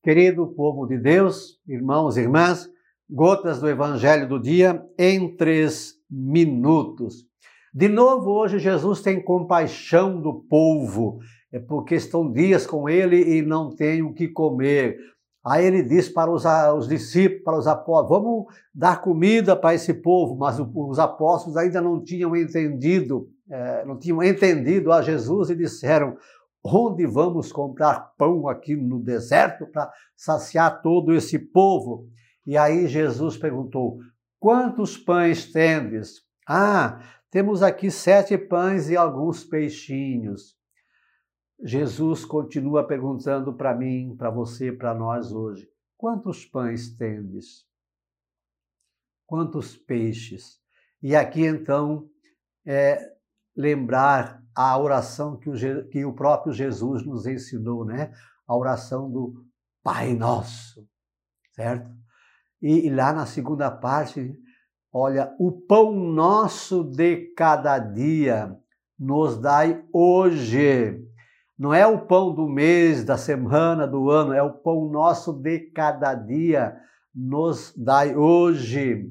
Querido 0.00 0.46
povo 0.46 0.86
de 0.86 0.96
Deus, 0.96 1.58
irmãos 1.66 2.16
e 2.16 2.20
irmãs, 2.20 2.70
gotas 3.10 3.60
do 3.60 3.68
Evangelho 3.68 4.28
do 4.28 4.40
dia 4.40 4.80
em 4.96 5.36
três 5.36 5.94
minutos. 6.08 7.24
De 7.74 7.88
novo, 7.88 8.30
hoje 8.30 8.60
Jesus 8.60 9.02
tem 9.02 9.20
compaixão 9.20 10.20
do 10.20 10.34
povo, 10.34 11.18
é 11.52 11.58
porque 11.58 11.96
estão 11.96 12.30
dias 12.32 12.64
com 12.64 12.88
ele 12.88 13.38
e 13.38 13.42
não 13.42 13.74
têm 13.74 14.00
o 14.00 14.14
que 14.14 14.28
comer. 14.28 14.96
Aí 15.44 15.66
ele 15.66 15.82
diz 15.82 16.08
para 16.08 16.30
os, 16.30 16.44
os 16.76 16.86
discípulos, 16.86 17.42
para 17.42 17.58
os 17.58 17.66
apóstolos, 17.66 18.08
vamos 18.08 18.44
dar 18.72 19.02
comida 19.02 19.56
para 19.56 19.74
esse 19.74 19.94
povo, 19.94 20.36
mas 20.36 20.60
os 20.60 20.98
apóstolos 21.00 21.56
ainda 21.56 21.80
não 21.80 22.04
tinham 22.04 22.36
entendido, 22.36 23.28
é, 23.50 23.84
não 23.84 23.98
tinham 23.98 24.22
entendido 24.22 24.92
a 24.92 25.02
Jesus 25.02 25.50
e 25.50 25.56
disseram, 25.56 26.16
onde 26.64 27.06
vamos 27.06 27.52
comprar 27.52 28.14
pão 28.16 28.48
aqui 28.48 28.76
no 28.76 29.00
deserto 29.00 29.66
para 29.66 29.92
saciar 30.16 30.82
todo 30.82 31.14
esse 31.14 31.38
povo? 31.38 32.08
E 32.46 32.56
aí 32.56 32.86
Jesus 32.86 33.36
perguntou, 33.36 33.98
quantos 34.38 34.96
pães 34.96 35.50
tendes? 35.52 36.22
Ah, 36.46 37.02
temos 37.30 37.62
aqui 37.62 37.90
sete 37.90 38.38
pães 38.38 38.88
e 38.88 38.96
alguns 38.96 39.44
peixinhos. 39.44 40.56
Jesus 41.62 42.24
continua 42.24 42.86
perguntando 42.86 43.52
para 43.52 43.74
mim, 43.74 44.14
para 44.16 44.30
você, 44.30 44.72
para 44.72 44.94
nós 44.94 45.32
hoje: 45.32 45.68
quantos 45.96 46.44
pães 46.44 46.96
tendes? 46.96 47.66
Quantos 49.26 49.76
peixes? 49.76 50.60
E 51.02 51.14
aqui 51.14 51.44
então 51.44 52.08
é 52.64 53.17
lembrar 53.58 54.40
a 54.54 54.78
oração 54.78 55.36
que 55.36 55.50
o, 55.50 55.88
que 55.88 56.04
o 56.04 56.14
próprio 56.14 56.52
Jesus 56.52 57.04
nos 57.04 57.26
ensinou, 57.26 57.84
né? 57.84 58.12
A 58.46 58.56
oração 58.56 59.10
do 59.10 59.44
Pai 59.82 60.14
Nosso, 60.14 60.86
certo? 61.52 61.90
E, 62.62 62.86
e 62.86 62.90
lá 62.90 63.12
na 63.12 63.26
segunda 63.26 63.70
parte, 63.70 64.34
olha, 64.92 65.34
o 65.38 65.52
pão 65.52 65.92
nosso 65.92 66.84
de 66.84 67.34
cada 67.34 67.78
dia 67.78 68.56
nos 68.98 69.38
dai 69.38 69.84
hoje 69.92 71.06
não 71.58 71.74
é 71.74 71.84
o 71.84 72.06
pão 72.06 72.32
do 72.32 72.48
mês, 72.48 73.04
da 73.04 73.18
semana, 73.18 73.84
do 73.84 74.10
ano, 74.10 74.32
é 74.32 74.40
o 74.40 74.52
pão 74.52 74.88
nosso 74.88 75.32
de 75.32 75.58
cada 75.72 76.14
dia. 76.14 76.76
Nos 77.12 77.74
dai 77.76 78.14
hoje, 78.14 79.10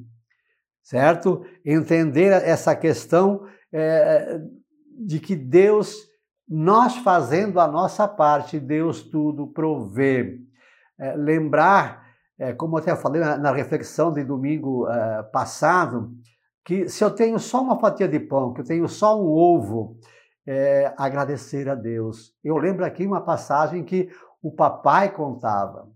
certo? 0.88 1.46
Entender 1.66 2.32
essa 2.32 2.74
questão 2.74 3.46
é, 3.74 4.40
de 5.06 5.20
que 5.20 5.36
Deus, 5.36 5.94
nós 6.48 6.96
fazendo 6.96 7.60
a 7.60 7.68
nossa 7.68 8.08
parte, 8.08 8.58
Deus 8.58 9.04
tudo 9.04 9.48
provê. 9.48 10.40
É, 10.98 11.14
lembrar, 11.14 12.08
é, 12.40 12.54
como 12.54 12.78
até 12.78 12.96
falei 12.96 13.20
na, 13.20 13.38
na 13.38 13.52
reflexão 13.52 14.14
de 14.14 14.24
domingo 14.24 14.88
passado, 15.34 16.10
que 16.64 16.88
se 16.88 17.04
eu 17.04 17.12
tenho 17.12 17.38
só 17.38 17.62
uma 17.62 17.78
fatia 17.80 18.08
de 18.08 18.20
pão, 18.20 18.54
que 18.54 18.62
eu 18.62 18.66
tenho 18.66 18.88
só 18.88 19.22
um 19.22 19.28
ovo, 19.28 19.98
agradecer 20.96 21.68
a 21.68 21.76
Deus. 21.76 22.34
Eu 22.42 22.58
lembro 22.58 22.86
aqui 22.86 23.06
uma 23.06 23.20
passagem 23.20 23.84
que 23.84 24.10
o 24.42 24.52
papai 24.52 25.14
contava, 25.14 25.90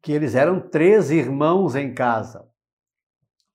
que 0.00 0.12
eles 0.12 0.36
eram 0.36 0.60
três 0.60 1.10
irmãos 1.10 1.74
em 1.74 1.92
casa. 1.92 2.48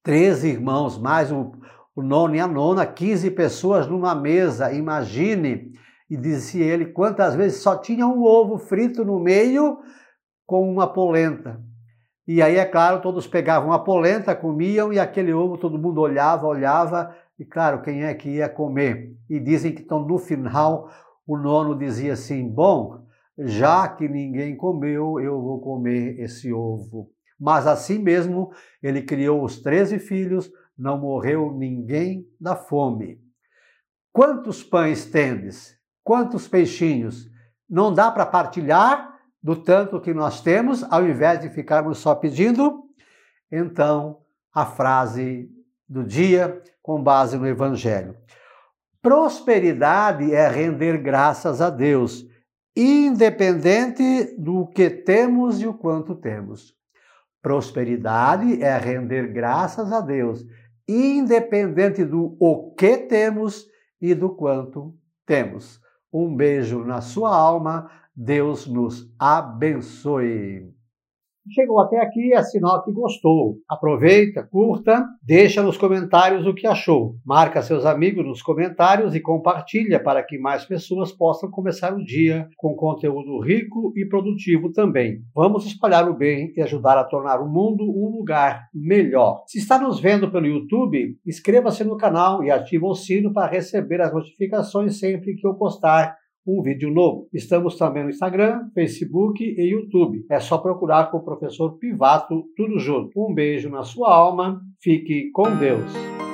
Três 0.03 0.43
irmãos, 0.43 0.97
mais 0.97 1.31
o, 1.31 1.53
o 1.95 2.01
nono 2.01 2.35
e 2.35 2.39
a 2.39 2.45
nona, 2.45 2.85
15 2.85 3.31
pessoas 3.31 3.87
numa 3.87 4.13
mesa, 4.13 4.73
imagine. 4.73 5.71
E 6.09 6.17
dizia 6.17 6.65
ele 6.65 6.87
quantas 6.87 7.33
vezes 7.35 7.61
só 7.61 7.77
tinha 7.77 8.05
um 8.05 8.21
ovo 8.21 8.57
frito 8.57 9.05
no 9.05 9.17
meio 9.17 9.79
com 10.45 10.69
uma 10.69 10.91
polenta. 10.91 11.59
E 12.27 12.41
aí, 12.41 12.57
é 12.57 12.65
claro, 12.65 13.01
todos 13.01 13.27
pegavam 13.27 13.71
a 13.71 13.79
polenta, 13.79 14.35
comiam 14.35 14.91
e 14.91 14.99
aquele 14.99 15.33
ovo 15.33 15.57
todo 15.57 15.79
mundo 15.79 16.01
olhava, 16.01 16.47
olhava 16.47 17.15
e 17.39 17.45
claro, 17.45 17.81
quem 17.81 18.03
é 18.03 18.13
que 18.13 18.29
ia 18.29 18.49
comer? 18.49 19.15
E 19.29 19.39
dizem 19.39 19.73
que 19.73 19.81
então, 19.81 20.05
no 20.05 20.17
final 20.17 20.89
o 21.25 21.37
nono 21.37 21.77
dizia 21.77 22.13
assim: 22.13 22.47
Bom, 22.47 23.05
já 23.37 23.87
que 23.87 24.07
ninguém 24.07 24.55
comeu, 24.55 25.19
eu 25.19 25.41
vou 25.41 25.61
comer 25.61 26.19
esse 26.19 26.53
ovo. 26.53 27.12
Mas 27.43 27.67
assim 27.67 27.99
mesmo, 27.99 28.53
ele 28.81 29.01
criou 29.01 29.43
os 29.43 29.59
treze 29.59 29.99
filhos, 29.99 30.49
não 30.77 30.97
morreu 30.97 31.51
ninguém 31.51 32.25
da 32.39 32.55
fome. 32.55 33.21
Quantos 34.13 34.63
pães 34.63 35.05
tendes? 35.07 35.77
Quantos 36.05 36.47
peixinhos? 36.47 37.29
Não 37.69 37.93
dá 37.93 38.09
para 38.09 38.25
partilhar 38.25 39.19
do 39.41 39.57
tanto 39.57 39.99
que 39.99 40.13
nós 40.13 40.39
temos, 40.39 40.85
ao 40.89 41.05
invés 41.05 41.41
de 41.41 41.49
ficarmos 41.49 41.97
só 41.97 42.15
pedindo? 42.15 42.85
Então, 43.51 44.21
a 44.53 44.65
frase 44.65 45.51
do 45.85 46.01
dia 46.01 46.61
com 46.81 47.03
base 47.03 47.37
no 47.37 47.45
Evangelho. 47.45 48.15
Prosperidade 49.01 50.33
é 50.33 50.47
render 50.47 50.97
graças 50.97 51.59
a 51.59 51.69
Deus, 51.69 52.25
independente 52.73 54.33
do 54.39 54.65
que 54.65 54.89
temos 54.89 55.59
e 55.59 55.67
o 55.67 55.73
quanto 55.73 56.15
temos. 56.15 56.81
Prosperidade 57.43 58.63
é 58.63 58.77
render 58.77 59.27
graças 59.33 59.91
a 59.91 59.99
Deus, 59.99 60.45
independente 60.87 62.05
do 62.05 62.37
o 62.39 62.73
que 62.73 62.97
temos 62.99 63.67
e 64.01 64.15
do 64.15 64.29
quanto 64.29 64.95
temos. 65.25 65.81
Um 66.11 66.33
beijo 66.33 66.85
na 66.85 67.01
sua 67.01 67.35
alma, 67.35 67.91
Deus 68.15 68.65
nos 68.65 69.13
abençoe. 69.19 70.73
Chegou 71.51 71.79
até 71.79 71.99
aqui, 71.99 72.33
é 72.33 72.41
sinal 72.41 72.81
que 72.83 72.91
gostou. 72.91 73.57
Aproveita, 73.69 74.43
curta, 74.43 75.05
deixa 75.21 75.61
nos 75.61 75.77
comentários 75.77 76.47
o 76.47 76.53
que 76.53 76.65
achou. 76.65 77.15
Marca 77.25 77.61
seus 77.61 77.85
amigos 77.85 78.25
nos 78.25 78.41
comentários 78.41 79.13
e 79.13 79.19
compartilha 79.19 80.01
para 80.01 80.23
que 80.23 80.37
mais 80.37 80.65
pessoas 80.65 81.11
possam 81.11 81.51
começar 81.51 81.93
o 81.93 82.03
dia 82.03 82.47
com 82.55 82.73
conteúdo 82.75 83.39
rico 83.41 83.91
e 83.95 84.05
produtivo 84.05 84.71
também. 84.71 85.21
Vamos 85.35 85.65
espalhar 85.65 86.09
o 86.09 86.15
bem 86.15 86.53
e 86.55 86.61
ajudar 86.61 86.97
a 86.97 87.03
tornar 87.03 87.41
o 87.41 87.49
mundo 87.49 87.83
um 87.83 88.17
lugar 88.17 88.69
melhor. 88.73 89.43
Se 89.45 89.57
está 89.57 89.77
nos 89.77 89.99
vendo 89.99 90.31
pelo 90.31 90.47
YouTube, 90.47 91.17
inscreva-se 91.27 91.83
no 91.83 91.97
canal 91.97 92.41
e 92.41 92.49
ative 92.49 92.85
o 92.85 92.95
sino 92.95 93.33
para 93.33 93.51
receber 93.51 93.99
as 94.01 94.13
notificações 94.13 94.97
sempre 94.97 95.35
que 95.35 95.45
eu 95.45 95.55
postar 95.55 96.15
um 96.45 96.61
vídeo 96.61 96.91
novo. 96.91 97.27
Estamos 97.33 97.77
também 97.77 98.03
no 98.03 98.09
Instagram, 98.09 98.69
Facebook 98.73 99.43
e 99.43 99.71
YouTube. 99.71 100.25
É 100.29 100.39
só 100.39 100.57
procurar 100.57 101.13
o 101.13 101.23
professor 101.23 101.77
Pivato, 101.77 102.43
tudo 102.55 102.79
junto. 102.79 103.11
Um 103.15 103.33
beijo 103.33 103.69
na 103.69 103.83
sua 103.83 104.13
alma, 104.13 104.61
fique 104.81 105.31
com 105.31 105.55
Deus. 105.57 106.32